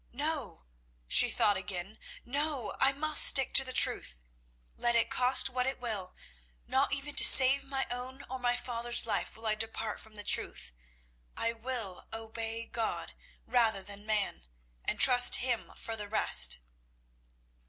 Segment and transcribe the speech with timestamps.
[0.13, 0.63] "No,"
[1.07, 4.25] she thought again, "no, I must stick to the truth.
[4.75, 6.15] Let it cost what it will,
[6.65, 10.23] not even to save my own or my father's life will I depart from the
[10.23, 10.73] truth.
[11.37, 13.13] I will obey God
[13.45, 14.47] rather than man,
[14.83, 16.57] and trust Him for the rest."